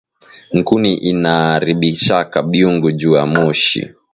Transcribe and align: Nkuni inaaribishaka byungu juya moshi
Nkuni 0.57 0.91
inaaribishaka 1.11 2.37
byungu 2.49 2.87
juya 2.99 3.23
moshi 3.33 3.81